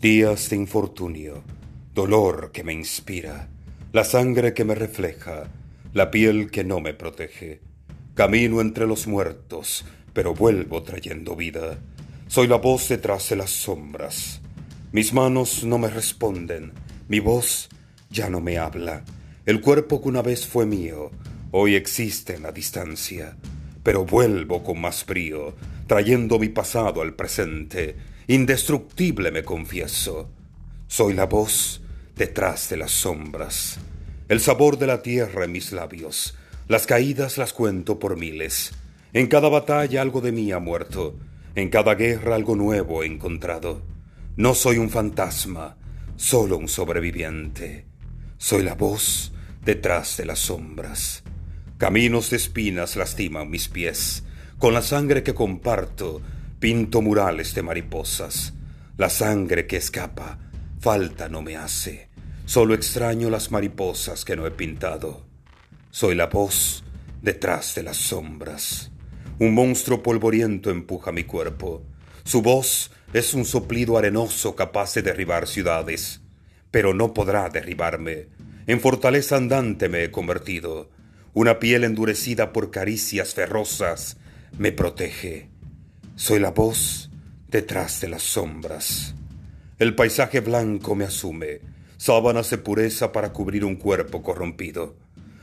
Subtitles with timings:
[0.00, 1.42] Días de infortunio,
[1.92, 3.48] dolor que me inspira,
[3.92, 5.50] la sangre que me refleja,
[5.92, 7.62] la piel que no me protege.
[8.14, 11.80] Camino entre los muertos, pero vuelvo trayendo vida.
[12.28, 14.40] Soy la voz detrás de las sombras.
[14.92, 16.74] Mis manos no me responden,
[17.08, 17.68] mi voz
[18.08, 19.02] ya no me habla.
[19.46, 21.10] El cuerpo que una vez fue mío,
[21.50, 23.36] hoy existe en la distancia,
[23.82, 25.56] pero vuelvo con más brío,
[25.88, 27.96] trayendo mi pasado al presente
[28.30, 30.28] Indestructible me confieso.
[30.86, 31.80] Soy la voz
[32.14, 33.78] detrás de las sombras.
[34.28, 36.36] El sabor de la tierra en mis labios.
[36.68, 38.72] Las caídas las cuento por miles.
[39.14, 41.18] En cada batalla algo de mí ha muerto.
[41.54, 43.80] En cada guerra algo nuevo he encontrado.
[44.36, 45.78] No soy un fantasma,
[46.16, 47.86] solo un sobreviviente.
[48.36, 49.32] Soy la voz
[49.64, 51.22] detrás de las sombras.
[51.78, 54.24] Caminos de espinas lastiman mis pies.
[54.58, 56.20] Con la sangre que comparto,
[56.60, 58.52] Pinto murales de mariposas.
[58.96, 60.40] La sangre que escapa,
[60.80, 62.08] falta no me hace.
[62.46, 65.24] Solo extraño las mariposas que no he pintado.
[65.92, 66.82] Soy la voz
[67.22, 68.90] detrás de las sombras.
[69.38, 71.84] Un monstruo polvoriento empuja mi cuerpo.
[72.24, 76.22] Su voz es un soplido arenoso capaz de derribar ciudades,
[76.72, 78.30] pero no podrá derribarme.
[78.66, 80.90] En fortaleza andante me he convertido.
[81.34, 84.16] Una piel endurecida por caricias ferrosas
[84.58, 85.50] me protege.
[86.18, 87.10] Soy la voz
[87.46, 89.14] detrás de las sombras.
[89.78, 91.60] El paisaje blanco me asume,
[91.96, 94.96] sábanas de pureza para cubrir un cuerpo corrompido.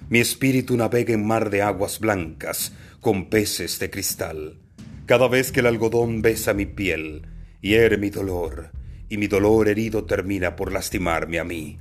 [0.10, 4.60] Mi espíritu navega en mar de aguas blancas con peces de cristal.
[5.06, 7.26] Cada vez que el algodón besa mi piel,
[7.62, 8.72] hiere mi dolor,
[9.08, 11.80] y mi dolor herido termina por lastimarme a mí.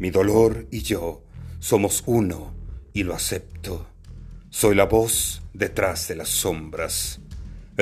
[0.00, 1.22] Mi dolor y yo
[1.60, 2.56] somos uno,
[2.92, 3.86] y lo acepto.
[4.50, 7.20] Soy la voz detrás de las sombras.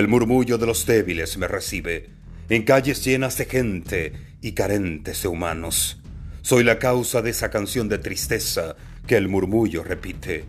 [0.00, 2.08] El murmullo de los débiles me recibe,
[2.48, 6.00] en calles llenas de gente y carentes de humanos.
[6.40, 10.46] Soy la causa de esa canción de tristeza que el murmullo repite.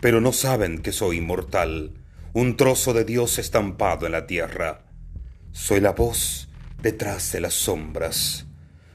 [0.00, 1.94] Pero no saben que soy inmortal,
[2.32, 4.84] un trozo de Dios estampado en la tierra.
[5.50, 6.48] Soy la voz
[6.80, 8.46] detrás de las sombras.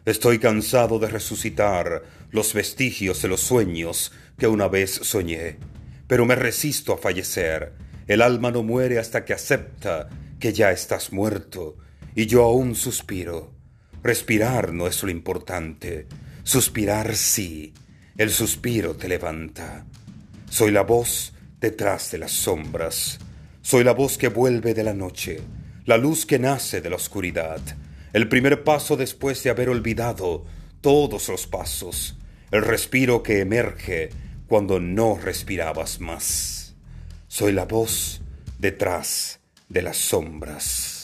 [0.06, 5.58] Estoy cansado de resucitar los vestigios de los sueños que una vez soñé,
[6.08, 10.10] pero me resisto a fallecer el alma no muere hasta que acepta
[10.40, 11.78] que ya estás muerto,
[12.16, 13.52] y yo aún suspiro.
[14.02, 16.08] Respirar no es lo importante,
[16.44, 17.74] suspirar sí,
[18.18, 19.86] el suspiro te levanta.
[20.50, 23.20] Soy la voz detrás de las sombras,
[23.62, 25.42] soy la voz que vuelve de la noche,
[25.86, 27.60] la luz que nace de la oscuridad,
[28.14, 30.46] el primer paso después de haber olvidado
[30.82, 32.18] todos los pasos,
[32.52, 34.10] el respiro que emerge
[34.48, 36.67] cuando no respirabas más.
[37.38, 38.20] Soy la voz
[38.58, 39.40] detrás
[39.70, 40.97] de las sombras.